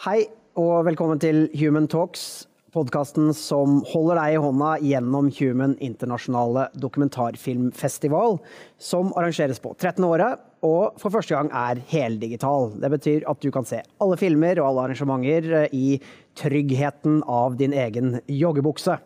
[0.00, 6.62] Hei og velkommen til Human Talks, podkasten som holder deg i hånda gjennom Human internasjonale
[6.80, 8.38] dokumentarfilmfestival,
[8.80, 10.00] som arrangeres på 13.
[10.08, 12.70] året og for første gang er heldigital.
[12.80, 16.00] Det betyr at du kan se alle filmer og alle arrangementer eh, i
[16.40, 18.96] tryggheten av din egen joggebukse.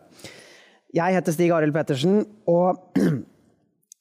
[0.95, 2.95] Jeg heter Stig Arild Pettersen, og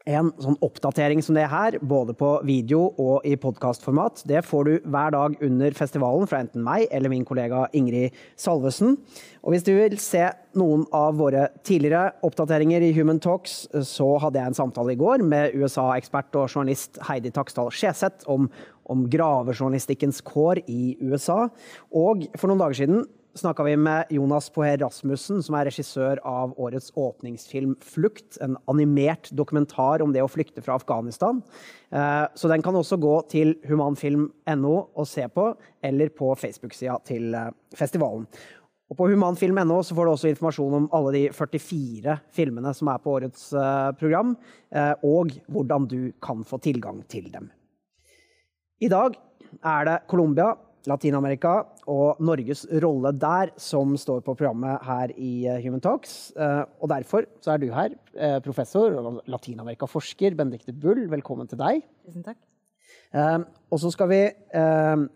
[0.05, 4.73] En sånn oppdatering som det her, både på video og i podkastformat, det får du
[4.93, 8.99] hver dag under festivalen fra enten meg eller min kollega Ingrid Salvesen.
[9.41, 10.27] Og hvis du vil se
[10.61, 15.25] noen av våre tidligere oppdateringer i Human Talks, så hadde jeg en samtale i går
[15.25, 18.53] med USA-ekspert og journalist Heidi Taksdal Skjeseth om,
[18.85, 21.47] om gravejournalistikkens kår i USA.
[21.97, 26.55] Og for noen dager siden snakka vi med Jonas Poher Rasmussen, som er regissør av
[26.61, 28.39] årets åpningsfilm 'Flukt'.
[28.41, 31.43] En animert dokumentar om det å flykte fra Afghanistan.
[31.91, 37.35] Eh, så den kan også gå til humanfilm.no og se på, eller på Facebook-sida til
[37.35, 38.27] eh, festivalen.
[38.91, 43.17] Og på humanfilm.no får du også informasjon om alle de 44 filmene som er på
[43.19, 44.37] årets eh, program,
[45.03, 47.51] og hvordan du kan få tilgang til dem.
[48.83, 49.15] I dag
[49.63, 50.57] er det Colombia
[50.89, 51.55] Latin-Amerika
[51.91, 56.33] og Norges rolle der som står på programmet her i eh, Human Talks.
[56.37, 61.07] Eh, og derfor så er du her, eh, professor og Latin-Amerika-forsker Benedicte Bull.
[61.13, 61.87] Velkommen til deg.
[62.05, 62.41] Tusen takk.
[63.15, 64.17] Og så skal vi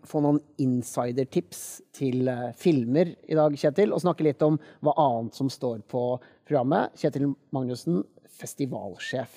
[0.07, 4.55] få noen insidertips til filmer i dag, Kjetil, og snakke litt om
[4.87, 6.03] hva annet som står på
[6.47, 6.95] programmet.
[7.01, 7.99] Kjetil Magnussen,
[8.39, 9.35] festivalsjef.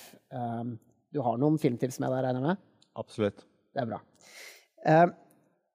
[1.10, 2.62] Du har noen filmtips med deg, regner jeg med?
[3.02, 3.42] Absolutt.
[3.74, 4.00] Det er bra.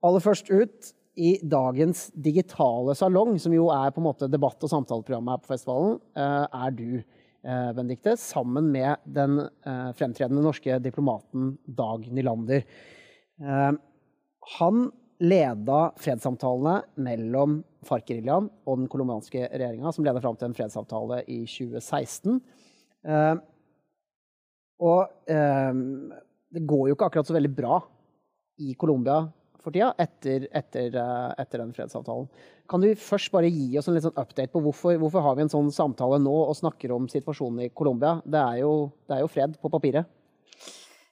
[0.05, 4.69] Aller først ut i dagens digitale salong, som jo er på en måte debatt- og
[4.69, 7.03] samtaleprogrammet her på festivalen, eh, er du,
[7.43, 12.63] eh, Benedikte, sammen med den eh, fremtredende norske diplomaten Dag Nylander.
[14.57, 21.19] Han leda fredssamtalene mellom FARC-geriljaen og den colombianske regjeringa, som leda fram til en fredsavtale
[21.27, 22.39] i 2016.
[24.79, 27.81] Og det går jo ikke akkurat så veldig bra
[28.57, 29.27] i Colombia
[29.63, 32.27] for tida, etter, etter, eh, etter, den fredsavtalen.
[32.67, 35.53] Kan du først bare gi oss en sånn update på hvorfor, hvorfor har vi en
[35.53, 38.17] sånn samtale nå og snakker om situasjonen i Colombia?
[38.25, 38.43] Det,
[39.07, 40.09] det, er jo fred på papiret.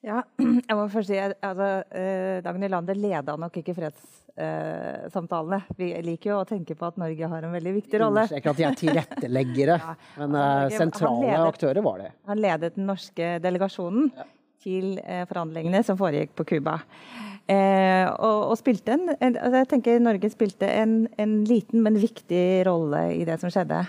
[0.05, 0.22] Ja,
[0.67, 5.61] jeg må først si at altså, eh, Dagen i landet leda nok ikke fredssamtalene.
[5.63, 8.25] Eh, vi liker jo å tenke på at Norge har en veldig viktig rolle.
[8.28, 12.11] Understreker at de er tilretteleggere, ja, men eh, sentrale ledet, aktører var det.
[12.29, 14.28] Han ledet den norske delegasjonen ja.
[14.66, 16.78] til eh, forhandlingene som foregikk på Cuba.
[17.45, 22.00] Eh, og, og, spilte en, en, altså jeg tenker Norge spilte en, en, liten, men
[22.01, 23.83] viktig rolle i det som skjedde.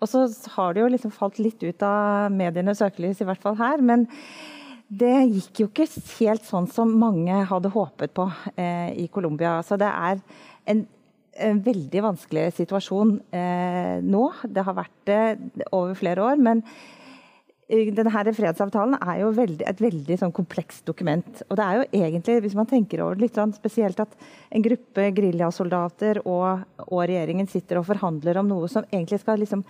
[0.00, 3.56] Og så har det jo liksom falt litt ut av medienes søkelys, i hvert fall
[3.60, 3.80] her.
[3.84, 4.04] Men
[4.90, 9.58] det gikk jo ikke helt sånn som mange hadde håpet på eh, i Colombia.
[9.64, 10.20] Så det er
[10.68, 10.86] en,
[11.40, 14.24] en veldig vanskelig situasjon eh, nå.
[14.44, 15.20] Det har vært det
[15.70, 16.40] over flere år.
[16.40, 16.64] men
[17.70, 21.42] denne fredsavtalen er jo veldig, et veldig sånn komplekst dokument.
[21.48, 24.16] Og det er jo egentlig, hvis man tenker over det litt sånn spesielt, at
[24.50, 29.64] en gruppe geriljasoldater og, og, regjeringen sitter og forhandler om noe som egentlig skal liksom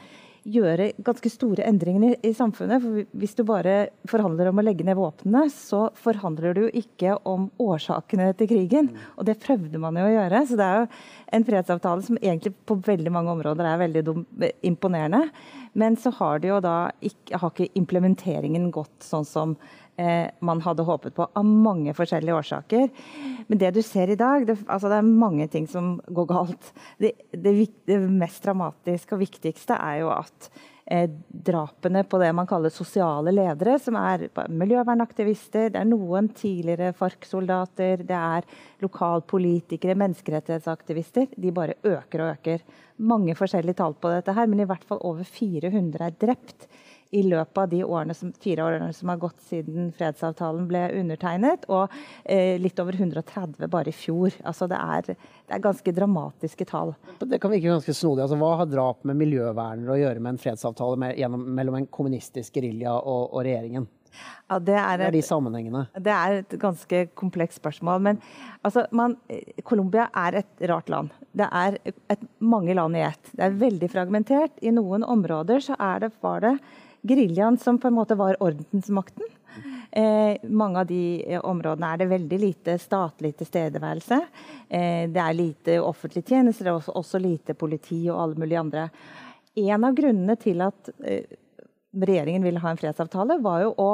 [0.49, 2.81] gjøre ganske store endringer i, i, samfunnet.
[2.81, 7.19] For hvis du bare forhandler om å legge ned våpnene, så forhandler du jo ikke
[7.29, 8.89] om årsakene til krigen.
[9.21, 10.45] Og det prøvde man jo å gjøre.
[10.49, 10.89] Så det er jo
[11.37, 14.07] en fredsavtale som egentlig på veldig mange områder er veldig
[14.73, 15.27] imponerende.
[15.79, 19.55] Men så har, ikke, har ikke implementeringen gått sånn som
[20.01, 22.89] eh, man hadde håpet på, av mange forskjellige årsaker.
[23.47, 26.73] Men det du ser i dag, det, altså det er mange ting som går galt.
[27.03, 27.55] Det, det,
[27.87, 30.51] det mest dramatiske og viktigste er jo at
[30.91, 38.03] drapene på det man kaller sosiale ledere, som er miljøvernaktivister, det er noen tidligere FARC-soldater,
[38.09, 38.49] det er
[38.83, 42.65] lokalpolitikere, menneskerettighetsaktivister, de bare øker og øker.
[43.07, 46.67] Mange forskjellige tall på dette, her, men i hvert fall over 400 er drept
[47.11, 51.67] i løpet av de årene som, fire årene som har gått siden fredsavtalen ble undertegnet.
[51.73, 51.91] Og
[52.25, 54.35] eh, litt over 130 bare i fjor.
[54.47, 56.95] Altså det er, det er ganske dramatiske tall.
[57.19, 58.25] Det kan virke ganske snodig.
[58.27, 61.89] Altså, hva har drap med miljøvernere å gjøre med en fredsavtale med, gjennom, mellom en
[61.91, 63.89] kommunistisk gerilja og, og regjeringen?
[64.51, 65.83] Ja, det, er et, det er de sammenhengene.
[66.03, 68.03] Det er et ganske komplekst spørsmål.
[68.03, 68.21] Men
[68.67, 69.15] altså, man,
[69.67, 71.15] Colombia er et rart land.
[71.31, 73.31] Det er et, mange land i ett.
[73.31, 74.57] Det er veldig fragmentert.
[74.63, 76.57] I noen områder så det, var det
[77.03, 79.27] geriljaen som på en måte var ordensmakten.
[79.93, 84.21] Eh, mange av de eh, områdene er det veldig lite statlig tilstedeværelse.
[84.69, 88.89] Eh, det er lite offentlige tjenester, er også, også lite politi og alle mulige andre.
[89.59, 91.27] En av grunnene til at eh,
[91.91, 93.89] regjeringen ville ha en fredsavtale, var jo å,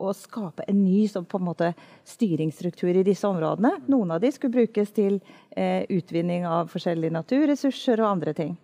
[0.00, 1.72] å skape en ny så på en måte,
[2.08, 3.74] styringsstruktur i disse områdene.
[3.92, 5.20] Noen av de skulle brukes til
[5.50, 8.56] eh, utvinning av forskjellige naturressurser og andre ting.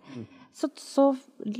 [0.53, 1.11] Så, så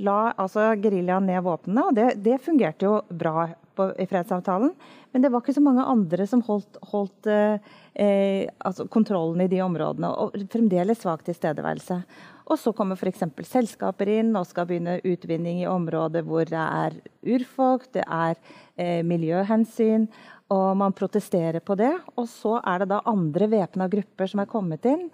[0.01, 4.73] la altså geriljaen ned våpnene, og det, det, fungerte jo bra på, i fredsavtalen.
[5.13, 9.49] Men det var ikke så mange andre som holdt, holdt eh, eh altså kontrollen i
[9.51, 12.01] de områdene, og fremdeles svak tilstedeværelse.
[12.49, 13.23] Og så kommer f.eks.
[13.45, 16.97] selskaper inn og skal begynne utvinning i områder hvor det er
[17.35, 18.35] urfolk, det er
[18.75, 20.07] eh, miljøhensyn,
[20.49, 21.91] og man protesterer på det.
[22.17, 25.05] Og så er det da andre væpna grupper som er kommet inn.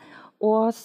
[0.44, 0.76] Og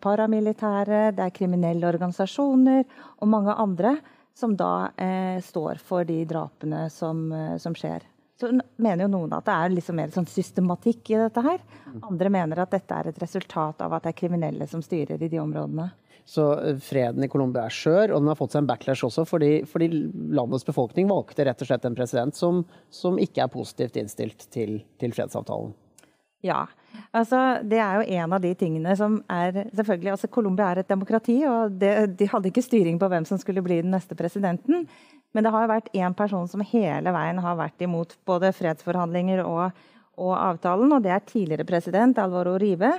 [0.00, 2.84] paramilitære, det er kriminelle organisasjoner
[3.20, 3.96] og mange andre
[4.36, 8.04] som da eh, står for de drapene som, eh, som skjer.
[8.40, 11.62] Så mener jo noen at det er liksom mer sånn systematikk i dette her.
[12.04, 15.30] Andre mener at dette er et resultat av at det er kriminelle som styrer i
[15.32, 15.88] de områdene.
[16.28, 19.24] Så eh, freden i Colombia er skjør, og den har fått seg en backlash også
[19.28, 19.88] fordi, fordi
[20.36, 24.80] landets befolkning valgte rett og slett en president som, som ikke er positivt innstilt til,
[25.00, 25.72] til fredsavtalen.
[26.44, 26.66] Ja.
[27.16, 30.90] Altså, det er jo en av de tingene som er selvfølgelig, altså Colombia er et
[30.92, 34.86] demokrati, og det, de hadde ikke styring på hvem som skulle bli den neste presidenten.
[35.34, 39.42] Men det har jo vært én person som hele veien har vært imot både fredsforhandlinger
[39.44, 39.76] og,
[40.16, 42.94] og avtalen, og det er tidligere president Alvaro Rive.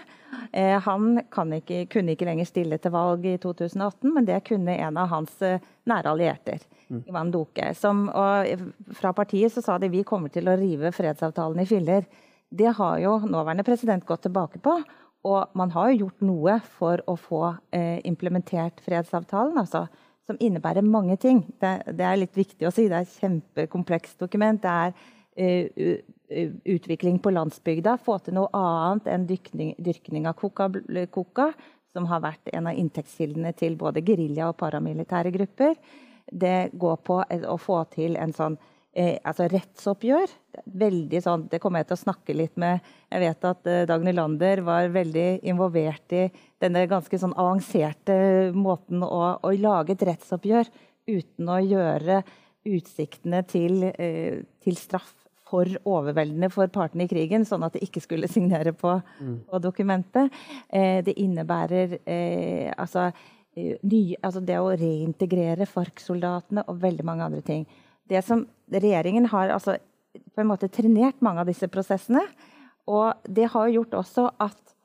[0.51, 1.21] Eh, han
[1.57, 5.41] ikke, kunne ikke lenger stille til valg i 2018, men det kunne en av hans
[5.45, 7.03] eh, nære allierter, Mm.
[7.07, 7.73] Ivan Duque.
[7.75, 8.05] Som,
[8.95, 12.05] fra partiet så sa de vi kommer til å rive fredsavtalen i filler.
[12.49, 14.77] Det har jo nåværende president gått tilbake på.
[15.27, 17.41] Og man har jo gjort noe for å få
[17.75, 19.57] eh, implementert fredsavtalen.
[19.57, 19.87] altså
[20.27, 21.45] som innebærer mange ting.
[21.61, 22.87] Det, det, er litt viktig å si.
[22.91, 24.59] Det er et kjempekomplekst dokument.
[24.59, 24.91] Det er
[25.39, 26.01] eh,
[26.75, 27.95] utvikling på landsbygda.
[28.03, 31.47] Få til noe annet enn dyrkning, dyrkning av coca,
[31.93, 35.77] som har vært en av inntektskildene til både gerilja og paramilitære grupper.
[36.27, 38.59] Det går på å få til en sånn
[38.97, 40.33] eh, altså rettsoppgjør.
[40.81, 44.03] Veldig sånn, det kommer jeg til å snakke litt med Jeg vet at eh, Dag
[44.05, 46.25] Nylander var veldig involvert i
[46.61, 48.17] denne ganske sånn avanserte
[48.57, 50.71] måten å, å lage et rettsoppgjør
[51.07, 52.21] uten å gjøre
[52.67, 55.13] utsiktene til, eh, til, straff
[55.47, 59.39] for overveldende for partene i krigen, sånn at de ikke skulle signere på, mm.
[59.47, 60.33] på dokumentet.
[60.67, 63.11] Eh, det innebærer eh, altså,
[63.55, 67.67] eh, ny, altså det å reintegrere FARC-soldatene og veldig mange andre ting
[68.09, 69.77] det som regjeringen har altså,
[70.33, 72.23] på en måte trenert mange av disse prosessene.
[72.87, 74.75] Og det har gjort også at,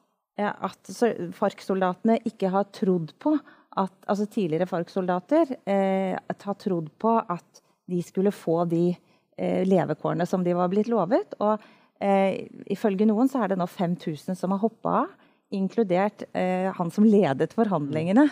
[0.42, 0.92] at
[1.38, 3.36] FARC-soldatene ikke har trodd på
[3.78, 10.26] at altså tidligere FARC-soldater eh, har trodd på at de skulle få de eh, levekårene
[10.28, 11.38] som de var blitt lovet.
[11.40, 11.62] Og
[12.02, 12.42] eh,
[12.74, 15.14] ifølge noen så er det nå 5000 som har hoppa av,
[15.52, 18.26] inkludert eh, han som ledet forhandlingene.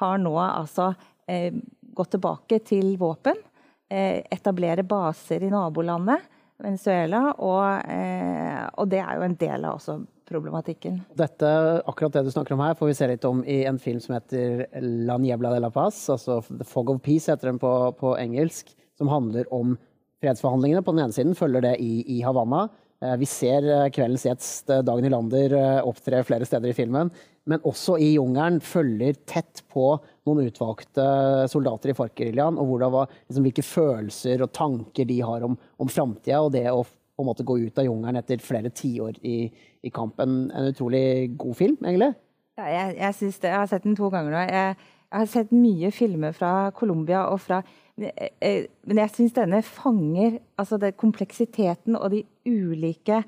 [0.00, 0.92] Har nå altså
[1.28, 1.52] eh,
[1.96, 3.47] gått tilbake til våpen Eh,
[3.88, 6.26] etablere baser i nabolandet
[6.62, 7.32] Venezuela.
[7.38, 9.98] Og, eh, og, det er jo en del av også
[10.28, 11.00] problematikken.
[11.16, 11.50] Dette,
[11.88, 14.18] akkurat det du snakker om her, får vi se litt om i en film som
[14.18, 14.66] heter
[15.06, 16.02] La Niebla de la Paz.
[16.12, 18.74] Altså The Fog of Peace heter den på, på engelsk.
[18.98, 19.76] Som handler om
[20.22, 20.82] fredsforhandlingene.
[20.82, 22.66] På den ene siden følger det i, i Havanna.
[23.00, 25.54] Eh, vi ser kveldens gjest Dag Nylander
[25.86, 27.12] opptre flere steder i filmen
[27.48, 29.94] men også i jungelen følger tett på
[30.28, 31.08] noen utvalgte
[31.48, 36.42] soldater i FARC-geriljaen, og var, liksom, hvilke følelser og tanker de har om, om framtida,
[36.44, 36.84] og det å
[37.18, 39.48] på en måte gå ut av jungelen etter flere tiår i,
[39.82, 40.52] i kampen.
[40.54, 42.12] En utrolig god film, egentlig.
[42.60, 44.44] Ja, jeg, jeg, det, jeg har sett den to ganger nå.
[44.46, 44.76] Jeg,
[45.08, 47.62] jeg har sett mye filmer fra Colombia og fra
[47.98, 53.24] Men jeg, jeg syns denne fanger altså det, kompleksiteten og de ulike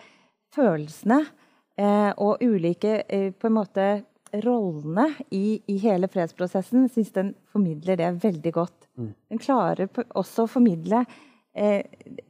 [0.55, 1.25] følelsene.
[1.81, 3.87] Eh, og ulike eh, på en måte
[4.45, 8.89] rollene i, i, hele fredsprosessen, syns den formidler det veldig godt.
[8.99, 9.11] Mm.
[9.33, 11.05] Den klarer også å formidle
[11.55, 11.83] eh,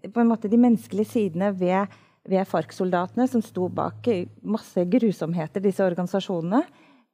[0.06, 1.92] på en måte de menneskelige sidene ved,
[2.28, 4.08] ved FARC-soldatene, som sto bak
[4.42, 6.64] masse grusomheter, disse organisasjonene.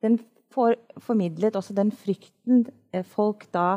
[0.05, 0.21] Den
[0.55, 3.76] får formidlet også den frykten eh, folk da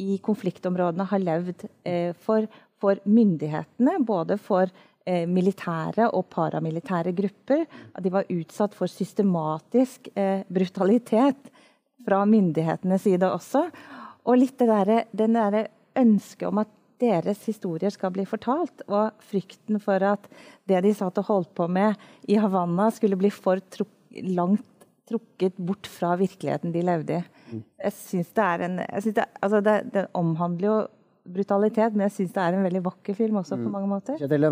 [0.00, 2.46] i konfliktområdene har levd eh, for,
[2.80, 4.89] for myndighetene, både for eh,
[5.26, 7.64] militære og paramilitære grupper.
[7.94, 11.50] At de var utsatt for systematisk eh, brutalitet
[12.06, 13.66] fra myndighetenes side også.
[14.28, 14.68] Og litt det
[15.32, 15.62] der,
[16.00, 20.28] ønsket om at deres historier skal bli fortalt, og frykten for at
[20.68, 21.96] det de satt og holdt på med
[22.28, 24.66] i Havanna, skulle bli for truk langt
[25.10, 27.22] trukket bort fra virkeligheten de levde i.
[27.50, 27.62] Mm.
[27.84, 30.76] Jeg synes det er en, det, altså det, det omhandler jo
[31.24, 33.72] brutalitet, men jeg syns det er en veldig vakker film også, på mm.
[33.74, 34.20] mange måter.
[34.20, 34.46] Kjetil,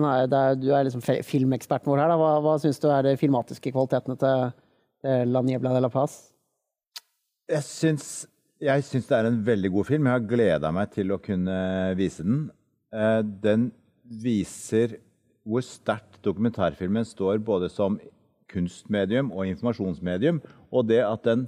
[0.63, 2.13] du er liksom filmeksperten vår her.
[2.13, 2.19] Da.
[2.21, 6.19] Hva, hva syns du er de filmatiske kvalitetene til La Niebla de la Paz?
[7.49, 8.11] Jeg syns
[8.59, 10.07] jeg syns det er en veldig god film.
[10.09, 11.59] Jeg har gleda meg til å kunne
[11.99, 12.49] vise den.
[12.91, 13.69] Eh, den
[14.23, 14.99] viser
[15.49, 18.01] hvor sterkt dokumentarfilmen står både som
[18.51, 20.41] kunstmedium og informasjonsmedium.
[20.75, 21.47] Og det at den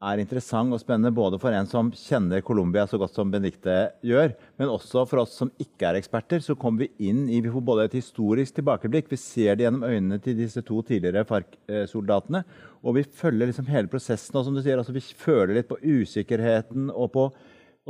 [0.00, 3.74] er interessant og spennende både for en som kjenner Colombia så godt som Benedicte
[4.06, 6.40] gjør, men også for oss som ikke er eksperter.
[6.40, 9.84] Så kommer vi inn i Vi får både et historisk tilbakeblikk, vi ser det gjennom
[9.84, 12.44] øynene til disse to tidligere FARC-soldatene,
[12.80, 14.36] og vi følger liksom hele prosessen.
[14.40, 17.30] Og som du sier, altså vi føler litt på usikkerheten og på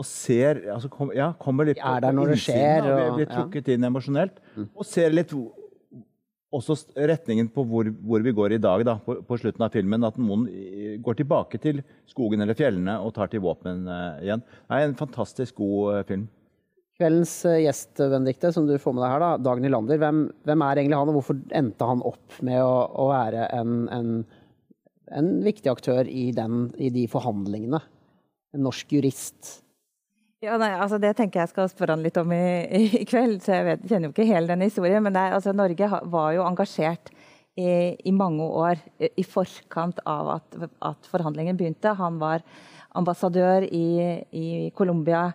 [0.00, 3.06] og ser altså kom, ja, kommer litt på, er der når det skjer, og, vi
[3.10, 4.38] og- blir trukket inn emosjonelt.
[4.74, 5.32] Og ser litt
[6.50, 10.06] også retningen på hvor, hvor vi går i dag, da, på, på slutten av filmen.
[10.06, 10.48] At noen
[11.04, 14.42] går tilbake til skogen eller fjellene og tar til våpen uh, igjen.
[14.42, 16.26] Det er en fantastisk god uh, film.
[17.00, 19.96] Kveldens eh, gjest, Benedikte, som du får med deg her, da, Dagny Lander.
[20.02, 23.78] Hvem, hvem er egentlig han, og hvorfor endte han opp med å, å være en,
[23.94, 24.10] en,
[25.16, 27.80] en viktig aktør i, den, i de forhandlingene?
[28.52, 29.54] En norsk jurist.
[30.40, 32.44] Ja, nei, altså Det tenker jeg skal spørre han litt om i,
[33.02, 35.02] i kveld, så jeg vet, kjenner jo ikke hele den historien.
[35.04, 37.12] Men er, altså, Norge var jo engasjert
[37.60, 37.68] i,
[38.08, 40.56] i mange år i, forkant av at,
[40.86, 41.92] at forhandlingen begynte.
[41.98, 42.44] Han var
[42.96, 43.84] ambassadør i,
[44.32, 45.26] i Colombia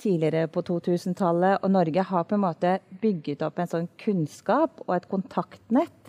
[0.00, 1.64] tidligere på 2000-tallet.
[1.64, 5.99] Og Norge har på en måte bygget opp en sånn kunnskap og et kontaktnett.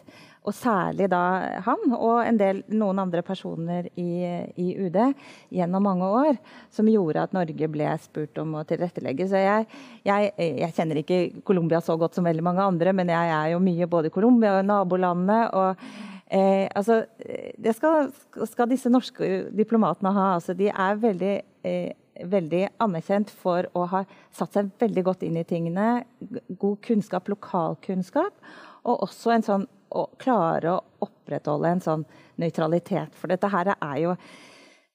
[0.42, 1.22] Og særlig da
[1.68, 4.26] han og en del, noen andre personer i,
[4.58, 4.98] i UD
[5.54, 6.40] gjennom mange år,
[6.74, 9.28] som gjorde at Norge ble spurt om å tilrettelegge.
[9.30, 9.68] Så jeg,
[10.08, 13.62] jeg, jeg kjenner ikke Colombia så godt som veldig mange andre, men jeg er jo
[13.62, 15.44] mye både i Colombia og nabolandene.
[15.54, 15.86] og
[16.26, 17.04] eh, altså,
[17.62, 18.10] det skal,
[18.50, 20.28] skal disse norske diplomatene ha.
[20.40, 21.36] Altså, de er veldig
[21.70, 24.02] eh, veldig anerkjent for å ha
[24.36, 26.02] satt seg veldig godt inn i tingene.
[26.50, 28.34] God kunnskap, lokalkunnskap.
[28.90, 29.68] Og også en sånn
[29.98, 32.08] å klare å opprettholde en sånn
[32.42, 33.14] nøytralitet.
[33.18, 34.16] For dette her er jo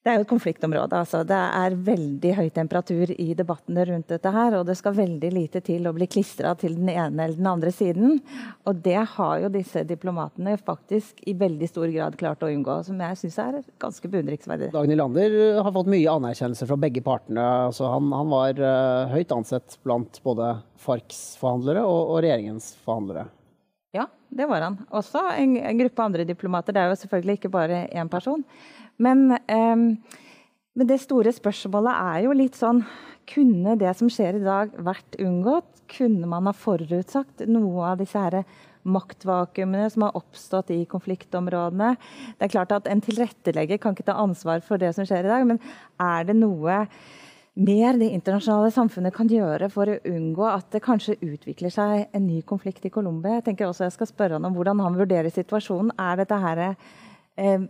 [0.07, 0.99] det er jo et konfliktområde.
[1.01, 1.19] Altså.
[1.27, 4.55] Det er veldig høy temperatur i debattene rundt dette her.
[4.55, 7.73] Og det skal veldig lite til å bli klistra til den ene eller den andre
[7.75, 8.21] siden.
[8.63, 12.79] Og det har jo disse diplomatene faktisk i veldig stor grad klart å unngå.
[12.87, 14.71] Som jeg syns er ganske beundringsverdig.
[14.77, 17.43] Dag Nylander har fått mye anerkjennelse fra begge partene.
[17.67, 20.55] Altså, han, han var eh, høyt ansett blant både
[20.87, 23.27] FARCs forhandlere og, og regjeringens forhandlere.
[24.29, 24.77] Det var han.
[24.91, 26.75] Også en, en gruppe andre diplomater.
[26.75, 28.43] Det er jo selvfølgelig ikke bare én person.
[28.97, 29.89] Men, ehm,
[30.77, 32.83] men det store spørsmålet er jo litt sånn
[33.27, 35.81] Kunne det som skjer i dag, vært unngått?
[35.91, 38.37] Kunne man ha forutsagt noe av disse her
[38.87, 41.89] maktvakuumene som har oppstått i konfliktområdene?
[42.39, 45.33] Det er klart at En tilrettelegger kan ikke ta ansvar for det som skjer i
[45.33, 45.59] dag, men
[45.99, 46.85] er det noe
[47.57, 52.27] mer det internasjonale samfunnet kan gjøre for å unngå at det kanskje utvikler seg en
[52.27, 53.39] ny konflikt i Colombia.
[53.39, 55.93] Jeg tenker også jeg skal spørre han om hvordan han vurderer situasjonen.
[55.97, 56.63] Er, her,
[57.37, 57.65] eh,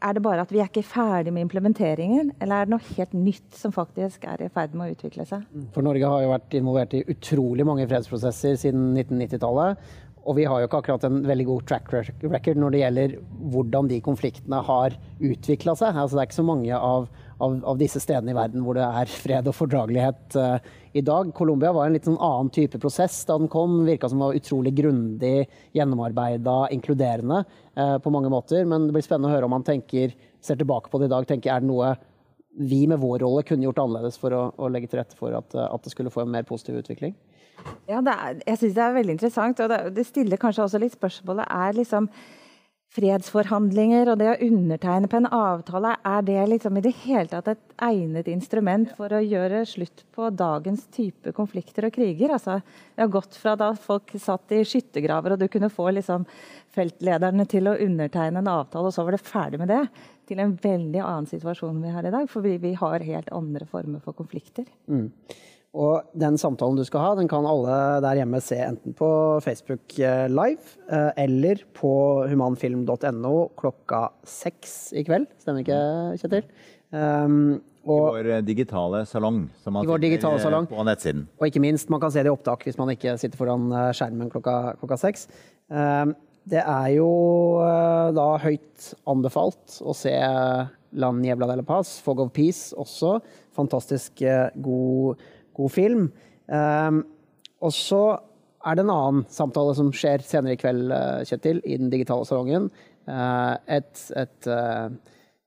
[0.00, 3.16] er det bare at vi er ikke ferdig med implementeringen, eller er det noe helt
[3.16, 5.44] nytt som faktisk er i ferd med å utvikle seg?
[5.74, 9.90] For Norge har jo vært involvert i utrolig mange fredsprosesser siden 1990-tallet.
[10.28, 13.14] Og vi har jo ikke akkurat en veldig god track record når det gjelder
[13.52, 15.96] hvordan de konfliktene har utvikla seg.
[15.96, 17.06] Altså, det er ikke så mange av,
[17.40, 20.58] av, av disse stedene i verden hvor det er fred og fordragelighet uh,
[20.92, 21.32] i dag.
[21.36, 23.80] Colombia var en litt sånn annen type prosess da den kom.
[23.88, 27.42] Virka som var utrolig grundig, gjennomarbeida, inkluderende
[27.80, 28.68] uh, på mange måter.
[28.68, 30.12] Men det blir spennende å høre om han tenker,
[30.44, 31.28] ser tilbake på det i dag.
[31.28, 31.94] tenker Er det noe
[32.60, 35.54] vi med vår rolle kunne gjort annerledes for å, å legge til rette for at,
[35.54, 37.14] eh, at det skulle få en mer positiv utvikling?
[37.90, 39.62] Ja, det er, jeg syns det er veldig interessant.
[39.64, 42.10] Og det, det stiller kanskje også litt spørsmålet er liksom
[42.90, 47.52] fredsforhandlinger og det å undertegne på en avtale, er det liksom i det hele tatt
[47.52, 52.34] et egnet instrument for å gjøre slutt på dagens type konflikter og kriger?
[52.34, 52.58] Altså,
[52.96, 56.26] vi har gått fra da folk satt i skyttergraver og du kunne få liksom
[56.74, 59.84] feltlederne til å undertegne en avtale, og så var det ferdig med det,
[60.30, 62.26] til en veldig annen situasjon vi har i dag.
[62.30, 64.66] For vi, vi har helt andre former for konflikter.
[65.70, 69.08] Og den samtalen du skal ha, den kan alle der hjemme se enten på
[69.44, 71.92] Facebook eh, live eh, eller på
[72.26, 75.28] humanfilm.no klokka seks i kveld.
[75.38, 75.78] Stemmer ikke,
[76.18, 76.48] Kjetil?
[76.90, 80.66] Um, I vår eh, digitale salong, som man digitale salong.
[80.66, 81.28] på nettsiden.
[81.38, 84.34] og ikke minst, man kan se det i opptak hvis man ikke sitter foran skjermen
[84.34, 85.28] klokka, klokka seks.
[85.70, 86.16] Um,
[86.50, 87.10] det er jo
[88.16, 90.10] da høyt anbefalt å se
[90.98, 93.20] Land Jebla de la Paz, Fog of Peace også.
[93.54, 94.24] Fantastisk
[94.64, 95.20] god,
[95.56, 96.10] god film.
[96.50, 97.04] Um,
[97.60, 98.02] og så
[98.66, 102.26] er det en annen samtale som skjer senere i kveld, eh, Kjetil, i den digitale
[102.28, 102.68] salongen.
[103.08, 104.88] Eh, et et eh,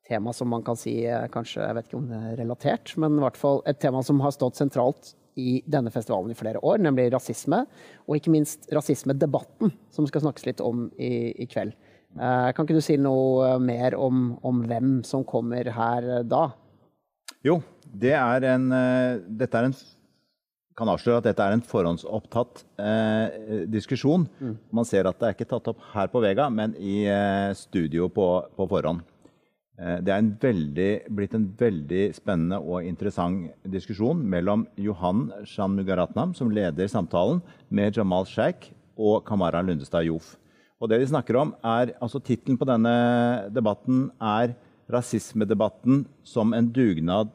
[0.09, 3.23] tema som man kan si kanskje, jeg vet ikke om det er relatert, men i
[3.23, 7.13] hvert fall et tema som har stått sentralt i denne festivalen i flere år, nemlig
[7.13, 7.63] rasisme.
[8.05, 11.73] Og ikke minst rasismedebatten, som skal snakkes litt om i, i kveld.
[12.13, 16.51] Kan ikke du si noe mer om, om hvem som kommer her da?
[17.43, 19.75] Jo, det er en, eh, dette er en
[20.77, 24.25] kan avsløre at dette er en forhåndsopptatt eh, diskusjon.
[24.41, 24.55] Mm.
[24.73, 28.09] Man ser at det er ikke tatt opp her på Vega, men i eh, studio
[28.13, 29.03] på, på forhånd.
[29.77, 36.33] Eh, det er en veldig, blitt en veldig spennende og interessant diskusjon mellom Johan Shanmugaratnam,
[36.37, 40.35] som leder samtalen, med Jamal Sheikh og Kamara Lundestad Jof.
[40.81, 42.93] Og det de snakker om er, altså Tittelen på denne
[43.53, 44.57] debatten er
[44.93, 47.29] 'Rasismedebatten som en dugnad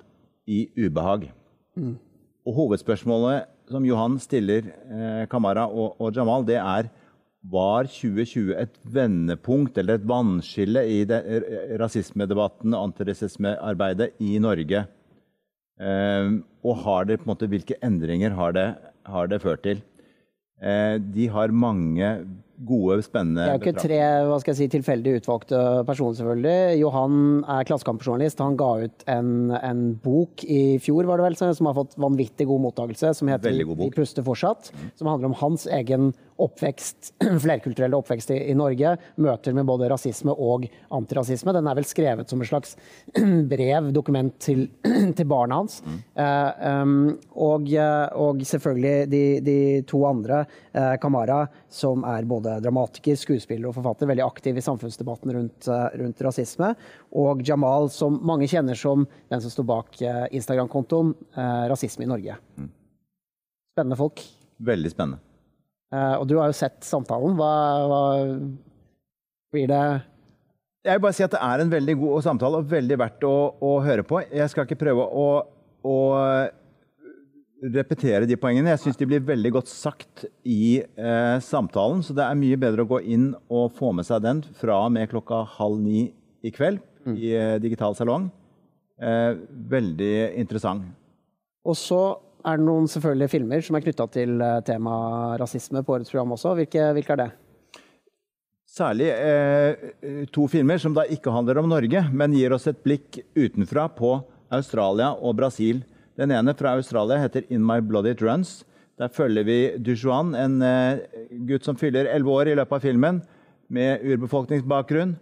[0.47, 1.29] i ubehag'.
[1.77, 1.99] Mm.
[2.47, 6.89] Og hovedspørsmålet som Johan stiller eh, Kamara og, og, Jamal, det er
[7.49, 14.87] var 2020 et vendepunkt eller et vannskille i det, eh, rasismedebatten og antirasismearbeidet i Norge?
[15.79, 16.33] Eh,
[16.65, 18.69] og har det, på en måte, hvilke endringer har det,
[19.07, 19.85] har det ført til?
[20.59, 22.13] Eh, de har mange
[22.67, 26.79] gode, spennende Det er jo ikke tre hva skal jeg si, tilfeldig utvalgte personer, selvfølgelig.
[26.81, 28.43] Johan er klassekampjournalist.
[28.43, 32.49] Han ga ut en, en, bok i fjor, var det vel, som har fått vanvittig
[32.51, 34.73] god mottakelse, som heter 'Vi puster fortsatt'.
[34.99, 37.13] Som handler om hans egen oppvekst,
[37.45, 38.95] flerkulturelle oppvekst i, i, Norge.
[39.21, 41.55] Møter med både rasisme og antirasisme.
[41.57, 42.77] Den er vel skrevet som et slags
[43.53, 44.67] brev, dokument, til,
[45.19, 45.81] til barna hans.
[45.85, 45.99] Mm.
[46.19, 46.97] Uh, um,
[47.49, 47.69] og,
[48.19, 50.45] og, selvfølgelig de, de to andre,
[50.77, 51.43] uh, Kamara,
[51.73, 56.73] som er både dramatiker, skuespiller og forfatter, veldig aktiv i samfunnsdebatten rundt, uh, rundt rasisme.
[57.19, 62.11] Og Jamal, som mange kjenner som den som står bak eh, Instagram-kontoen eh, Rasisme i
[62.11, 62.37] Norge.
[62.59, 62.71] Mm.
[63.75, 64.23] Spennende folk.
[64.57, 65.28] Veldig spennende.
[65.89, 67.33] Og du har jo sett samtalen.
[67.39, 67.53] Hva,
[67.89, 68.01] hva
[69.55, 69.83] blir det
[70.85, 73.37] Jeg vil bare si at det er en veldig god samtale og veldig verdt å,
[73.65, 74.21] å høre på.
[74.29, 75.27] Jeg skal ikke prøve å,
[75.89, 75.97] å
[77.63, 78.71] repetere de poengene.
[78.75, 82.03] Jeg syns de blir veldig godt sagt i eh, samtalen.
[82.07, 84.95] Så det er mye bedre å gå inn og få med seg den fra og
[84.95, 86.09] med klokka halv ni
[86.47, 87.17] i kveld mm.
[87.17, 88.29] i eh, Digital salong.
[89.03, 89.35] Eh,
[89.71, 90.87] veldig interessant.
[91.69, 92.03] Og så
[92.47, 94.95] er det noen selvfølgelig filmer som er knytta til eh, tema
[95.41, 96.55] rasisme på årets program også.
[96.59, 97.29] Hvilke, hvilke er det?
[98.69, 103.21] Særlig eh, to filmer som da ikke handler om Norge, men gir oss et blikk
[103.39, 104.19] utenfra på
[104.55, 105.83] Australia og Brasil
[106.19, 108.65] den ene fra Australia heter In My Blood It Runs.
[108.99, 111.05] Der følger vi Dujuan, en eh,
[111.47, 113.21] gutt som fyller elleve år i løpet av filmen,
[113.71, 115.13] med urbefolkningsbakgrunn,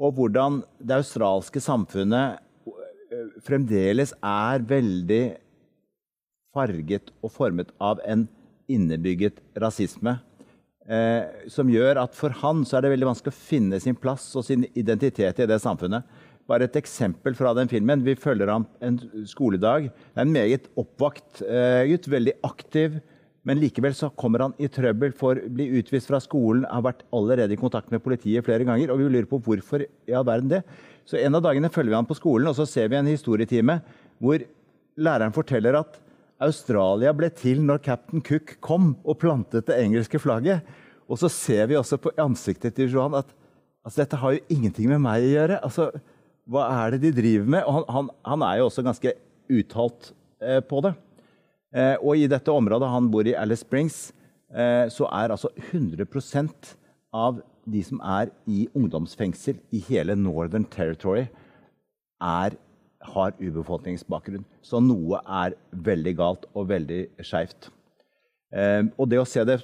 [0.00, 5.24] og hvordan det australske samfunnet uh, fremdeles er veldig
[6.54, 8.26] farget og formet av en
[8.70, 10.18] innebygget rasisme.
[10.90, 14.26] Eh, som gjør at for han så er det veldig vanskelig å finne sin plass
[14.38, 16.06] og sin identitet i det samfunnet.
[16.50, 18.02] Bare et eksempel fra den filmen.
[18.02, 19.90] Vi følger ham en skoledag.
[20.18, 22.10] En meget oppvakt eh, gutt.
[22.10, 22.98] Veldig aktiv.
[23.46, 27.06] Men likevel så kommer han i trøbbel, for å bli utvist fra skolen, har vært
[27.16, 28.90] allerede i kontakt med politiet flere ganger.
[28.92, 30.64] Og vi lurer på hvorfor i all verden det.
[31.08, 33.78] Så en av dagene følger vi ham på skolen, og så ser vi en historietime
[34.20, 34.42] hvor
[35.00, 35.96] læreren forteller at
[36.40, 40.64] Australia ble til når Captain Cook kom og plantet det engelske flagget.
[41.10, 43.28] Og så ser vi også på ansiktet til Johan at
[43.84, 45.60] altså, dette har jo ingenting med meg å gjøre.
[45.66, 45.90] Altså,
[46.50, 47.66] hva er det de driver med?
[47.66, 49.14] Og han, han, han er jo også ganske
[49.50, 50.94] uttalt eh, på det.
[51.74, 54.10] Eh, og i dette området, han bor i Alice Springs,
[54.54, 56.74] eh, så er altså 100%
[57.14, 61.28] av de som er i ungdomsfengsel i hele Northern Territory,
[62.20, 62.56] er,
[63.00, 64.44] har urbefolkningsbakgrunn.
[64.62, 67.70] Så noe er veldig galt og veldig skeivt.
[68.52, 69.60] Eh, og det å se det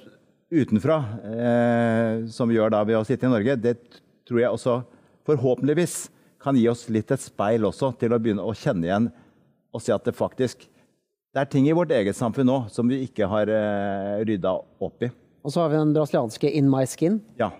[0.52, 3.76] utenfra, eh, som vi gjør da ved å sitte i Norge, det
[4.26, 4.76] tror jeg også
[5.26, 6.06] forhåpentligvis
[6.42, 9.10] kan gi oss litt et speil også, til å begynne å kjenne igjen
[9.74, 10.68] og se at det faktisk
[11.36, 15.04] det er ting i vårt eget samfunn nå som vi ikke har eh, rydda opp
[15.04, 15.10] i.
[15.44, 17.18] Og så har vi den brasilianske In My Skin.
[17.36, 17.50] Ja.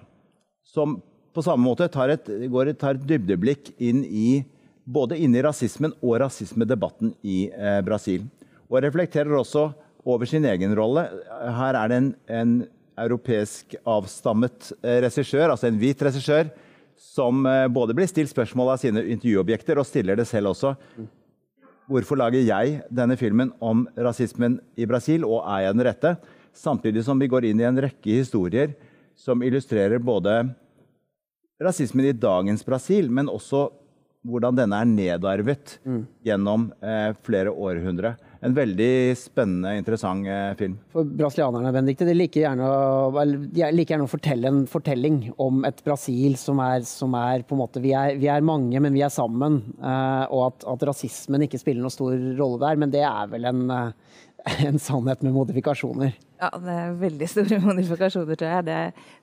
[0.65, 1.03] Som
[1.37, 4.29] på samme måte tar et, går, tar et dybdeblikk inn i
[4.87, 8.25] både inn i rasismen og rasismedebatten i eh, Brasil.
[8.71, 9.69] Og reflekterer også
[10.07, 11.09] over sin egen rolle.
[11.59, 12.55] Her er det en, en
[13.03, 16.53] europeisk avstammet eh, regissør, altså en hvit regissør,
[16.97, 20.77] som eh, både blir stilt spørsmål av sine intervjuobjekter, og stiller det selv også.
[21.91, 26.15] Hvorfor lager jeg denne filmen om rasismen i Brasil, og er jeg den rette?
[26.57, 28.73] Samtidig som vi går inn i en rekke historier
[29.19, 30.39] som illustrerer både
[31.63, 33.67] rasismen i dagens Brasil, men også
[34.27, 36.01] hvordan denne er nedarvet mm.
[36.27, 40.77] gjennom eh, flere århundre en veldig spennende, interessant eh, film.
[40.95, 42.69] For brasilianerne Benedikte, de liker gjerne,
[43.49, 47.57] de liker gjerne å fortelle en fortelling om et Brasil som er, som er på
[47.57, 49.63] en måte vi er, vi er, mange, men vi er sammen.
[49.81, 52.81] Eh, og at, at, rasismen ikke spiller noen stor rolle der.
[52.83, 54.21] Men det er vel en, eh,
[54.69, 56.13] en sannhet med modifikasjoner.
[56.39, 58.67] Ja, det er veldig store modifikasjoner, tror jeg.
[58.69, 58.77] Det,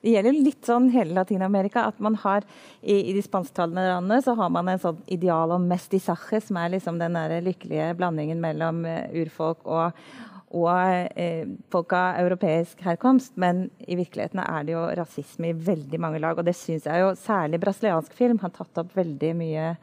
[0.04, 1.86] det gjelder litt sånn hele Latin-Amerika.
[1.88, 2.44] at man har
[2.82, 6.74] I, i de spansktalende landene så har man en sånn ideal om mestizaje, som er
[6.76, 10.04] liksom den der lykkelige blandingen mellom uh, urfolk og,
[10.54, 13.38] og eh, folk av europeisk herkomst.
[13.40, 16.38] Men i virkeligheten er det jo rasisme i veldig mange lag.
[16.38, 19.74] Og det syns jeg jo særlig brasiliansk film har tatt opp veldig mye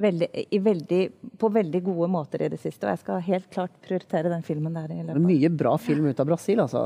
[0.00, 0.28] veldig,
[0.62, 1.00] veldig,
[1.38, 2.86] på veldig gode måter i det siste.
[2.86, 4.92] Og jeg skal helt klart prioritere den filmen der.
[4.92, 6.84] i det er mye bra film ut av Brasil, altså.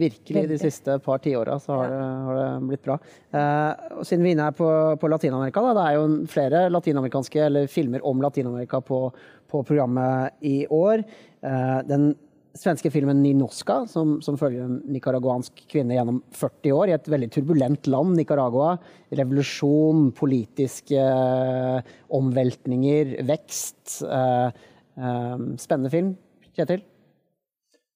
[0.00, 0.56] virkelig veldig.
[0.56, 2.08] de siste par tiåra så har, ja.
[2.28, 2.98] har, det blitt bra.
[3.30, 7.46] Eh, og siden vi er inne er på, på Latin-Amerika, det er jo flere latinamerikanske
[7.46, 9.04] eller filmer om Latin-Amerika på,
[9.50, 11.04] på, programmet i år.
[11.42, 12.12] Eh, den
[12.58, 17.30] svenske filmen 'Ninoska', som, som, følger en nicaraguansk kvinne gjennom 40 år i et veldig
[17.32, 18.76] turbulent land, Nicaragua.
[19.12, 24.02] Revolusjon, politiske eh, omveltninger, vekst.
[24.04, 24.64] Eh,
[24.98, 26.14] eh, spennende film.
[26.52, 26.84] Kjetil?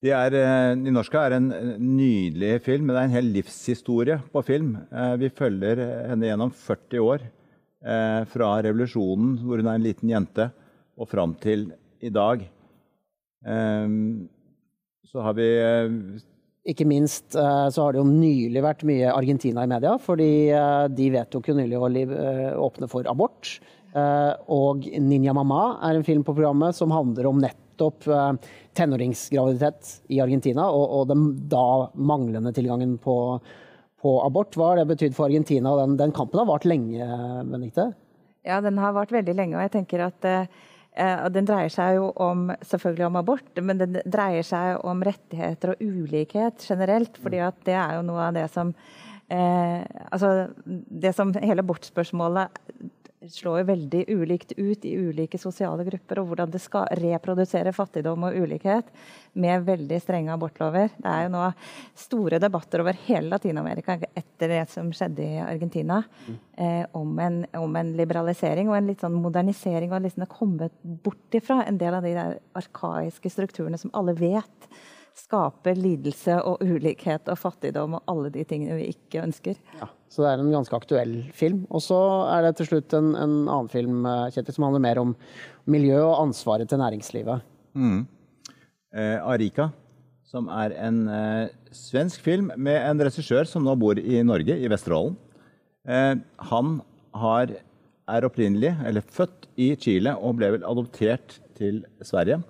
[0.06, 0.34] Det er,
[0.78, 1.48] Ninoska er en
[1.80, 4.74] nydelig film, men det er en hel livshistorie på film.
[5.18, 5.80] Vi følger
[6.12, 7.24] henne gjennom 40 år.
[8.30, 10.50] Fra revolusjonen, hvor hun er en liten jente,
[11.00, 11.70] og fram til
[12.04, 12.44] i dag.
[15.06, 15.92] Så har vi eh,
[16.66, 20.86] ikke minst eh, så har det jo nylig vært mye Argentina i media, fordi eh,
[20.90, 21.90] de vedtok jo nylig å
[22.66, 23.56] åpne for abort.
[23.96, 28.04] Og 'Ninja Mamma' er en film på programmet som handler om nettopp
[28.76, 33.16] tenåringsgraviditet i Argentina, og, den da manglende tilgangen på,
[34.02, 34.52] på abort.
[34.52, 35.72] Hva har det betydd for Argentina?
[35.80, 37.08] Den, den kampen har vart lenge,
[37.48, 37.94] Benedicte?
[38.44, 40.28] Ja, den har vart veldig lenge, og jeg tenker at
[40.96, 45.74] og den dreier seg jo om, selvfølgelig om abort, men den dreier seg om rettigheter
[45.74, 47.18] og ulikhet generelt.
[47.22, 48.72] fordi at det er jo noe av det som
[49.28, 52.62] eh, altså Det som hele abortspørsmålet
[53.32, 58.26] slår jo veldig ulikt ut i ulike sosiale grupper, og hvordan det skal reprodusere fattigdom
[58.28, 58.88] og ulikhet
[59.36, 60.90] med veldig strenge abortlover.
[60.96, 61.44] Det er jo nå
[61.98, 66.02] store debatter over hele Latin-Amerika etter det som skjedde i Argentina,
[66.56, 71.36] eh, om, en, om, en, liberalisering og en litt sånn modernisering, og liksom kommet bort
[71.36, 74.70] ifra en del av de der arkaiske strukturene som alle vet
[75.16, 79.56] skaper lidelse og ulikhet og fattigdom og alle de tingene vi ikke ønsker.
[79.80, 81.64] Ja, så det er en ganske aktuell film.
[81.70, 81.98] Og så
[82.34, 85.14] er det til slutt en, en annen film eh, Kjetil, som handler mer om
[85.72, 87.44] miljø og ansvaret til næringslivet.
[87.76, 88.04] Mm.
[88.96, 89.70] Eh, Arika,
[90.26, 94.68] som er en eh, svensk film med en regissør som nå bor i Norge, i
[94.70, 95.16] Vesterålen.
[95.88, 96.12] Eh,
[96.50, 96.76] han
[97.16, 97.54] har,
[98.06, 102.42] er opprinnelig, eller født i Chile og ble vel adoptert til Sverige.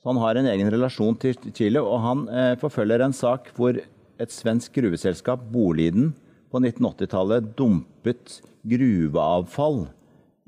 [0.00, 3.76] Så han har en egen relasjon til Chile, og han eh, forfølger en sak hvor
[3.76, 6.14] et svensk gruveselskap, Boliden,
[6.50, 9.84] på 1980-tallet dumpet gruveavfall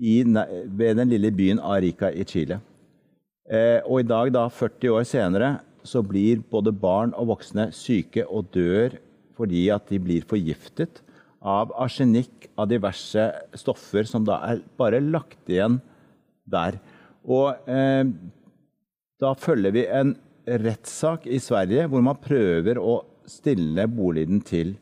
[0.02, 2.58] i, ved den lille byen Arica i Chile.
[3.46, 5.52] Eh, og i dag, da, 40 år senere,
[5.84, 8.96] så blir både barn og voksne syke og dør
[9.36, 11.00] fordi at de blir forgiftet
[11.42, 13.24] av arsenikk, av diverse
[13.58, 15.80] stoffer som da er bare lagt igjen
[16.46, 16.78] der.
[17.26, 18.06] Og eh,
[19.22, 24.74] da følger vi en rettssak i Sverige hvor man prøver å stille Boliden til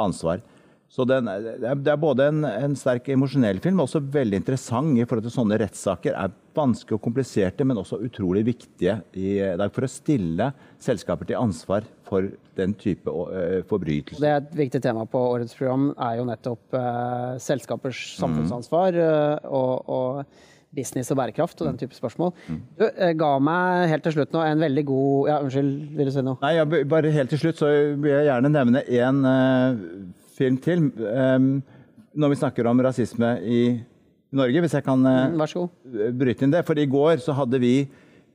[0.00, 0.42] ansvar.
[0.90, 5.04] Så den, Det er både en, en sterk emosjonell film, men også veldig interessant i
[5.06, 6.16] forhold til sånne rettssaker.
[6.18, 10.48] er Vanskelig og kompliserte, men også utrolig viktige i dag for å stille
[10.82, 12.26] selskaper til ansvar for
[12.58, 14.18] den type uh, forbrytelser.
[14.18, 18.98] Det er et viktig tema på årets program, er jo nettopp uh, selskapers samfunnsansvar.
[18.98, 22.32] Uh, og, og business og bærekraft og den type spørsmål.
[22.78, 26.14] Du eh, ga meg helt til slutt nå en veldig god Ja, unnskyld, vil du
[26.14, 26.38] si noe?
[26.44, 30.58] Nei, ja, bare helt til slutt så vil jeg gjerne nevne én uh, eh, film
[30.62, 30.84] til.
[31.00, 31.52] Um,
[32.14, 33.62] når vi snakker om rasisme i
[34.34, 36.62] Norge, hvis jeg kan uh, bryte inn det.
[36.66, 37.74] For i går så hadde vi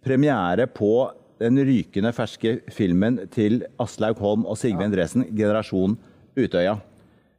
[0.05, 1.07] premiere på
[1.39, 5.97] den rykende ferske filmen til Aslaug Holm og Sigve Endresen, 'Generasjon
[6.35, 6.77] Utøya'.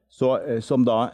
[0.09, 1.11] Så, som da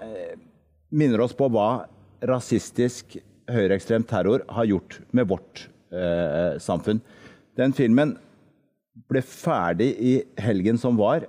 [0.91, 1.87] minner oss på hva
[2.23, 3.17] rasistisk
[3.55, 7.03] høyreekstrem terror har gjort med vårt eh, samfunn.
[7.59, 8.17] Den filmen
[9.09, 11.25] ble ferdig i helgen som var,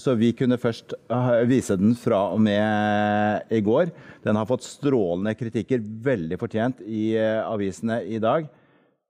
[0.00, 3.92] så vi kunne først uh, vise den fra og med i går.
[4.24, 8.48] Den har fått strålende kritikker, veldig fortjent, i uh, avisene i dag.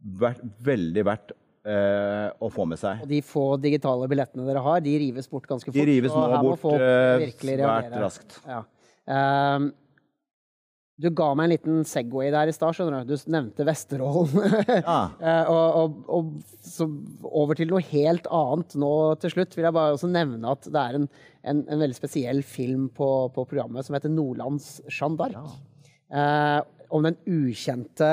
[0.03, 1.31] Vært, veldig verdt
[1.63, 3.05] eh, å få med seg.
[3.05, 5.79] Og de få digitale billettene dere har, de rives bort ganske fort.
[5.79, 6.65] De rives nå bort
[7.39, 8.41] svært raskt.
[8.49, 8.65] Ja.
[9.07, 9.69] Um,
[11.03, 12.79] du ga meg en liten Segway der i stad.
[12.79, 14.55] Du Du nevnte Vesterålen.
[14.83, 14.99] Ja.
[15.21, 16.31] Eh, og, og, og,
[16.63, 16.87] så
[17.27, 19.57] over til noe helt annet nå til slutt.
[19.57, 21.09] vil jeg bare også nevne at det er en,
[21.43, 25.37] en, en veldig spesiell film på, på, programmet som heter Nordlands Jeanne d'Arc.
[25.37, 25.59] Ja.
[26.13, 26.61] Eh,
[26.93, 28.11] om den ukjente,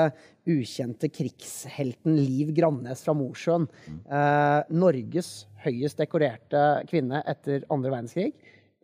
[0.48, 3.68] ukjente krigshelten Liv Grannes fra Mosjøen.
[3.88, 8.32] Eh, Norges høyest dekorerte kvinne etter andre verdenskrig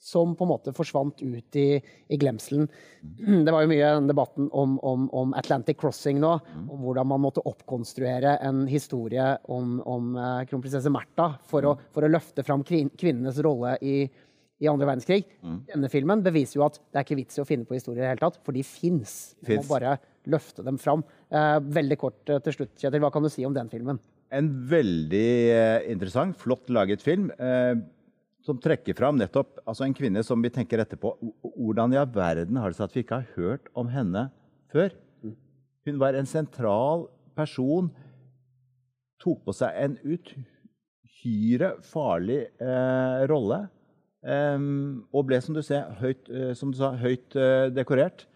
[0.06, 2.68] som på en måte forsvant ut i, i glemselen.
[3.46, 6.30] Det var jo mye debatten om, om, om, Atlantic Crossing nå,
[6.62, 12.12] om hvordan man måtte oppkonstruere en historie om, om uh, kronprinsesse Märtha for, for, å
[12.12, 13.96] løfte fram kvinnenes rolle i,
[14.62, 15.26] i andre verdenskrig.
[15.42, 15.58] Mm.
[15.72, 18.06] Denne filmen beviser jo at det er ikke vits i å finne på historier i
[18.06, 19.16] det hele tatt, for de fins.
[19.42, 19.96] Du må bare
[20.30, 21.02] løfte dem fram.
[21.34, 23.98] Uh, veldig kort uh, til slutt, Kjetil, hva kan du si om den filmen?
[24.34, 25.26] En veldig
[25.90, 27.28] interessant, flott laget film
[28.46, 31.16] som trekker fram nettopp altså en kvinne som vi tenker etterpå
[31.56, 34.28] Hvordan i all verden har det seg at vi ikke har hørt om henne
[34.72, 34.94] før?
[35.86, 37.06] Hun var en sentral
[37.38, 37.92] person,
[39.22, 43.60] tok på seg en uhyre farlig eh, rolle.
[44.26, 44.56] Eh,
[45.14, 48.26] og ble, som du, ser, høyt, eh, som du sa, høyt eh, dekorert.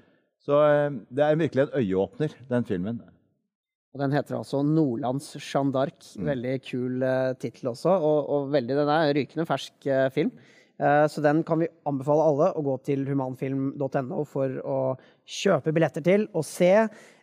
[0.47, 3.03] Så eh, det er virkelig en øyeåpner, den filmen.
[3.91, 6.15] Og den heter altså 'Nordlands Jeanne d'Arc'.
[6.17, 6.27] Mm.
[6.31, 10.31] Veldig kul uh, tittel også, og, og, veldig, den er rykende fersk uh, film.
[10.81, 14.81] Uh, så den kan vi anbefale alle å gå til humanfilm.no for å
[15.27, 16.75] kjøpe billetter til og se.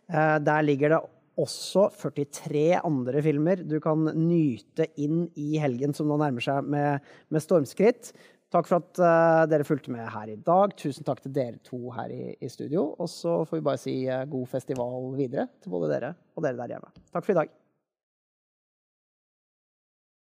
[0.07, 0.99] der ligger det
[1.37, 7.03] også 43 andre filmer du kan nyte inn i helgen som nå nærmer seg med,
[7.27, 8.13] med stormskritt.
[8.47, 10.71] Takk for at uh, dere fulgte med her i dag.
[10.79, 12.93] Tusen takk til dere to her i, i studio.
[12.95, 16.55] Og så får vi bare si uh, god festival videre til både dere og dere
[16.61, 16.93] der hjemme.
[17.11, 17.51] Takk for i dag.